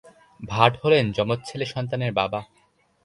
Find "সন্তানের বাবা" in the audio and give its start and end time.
1.65-2.39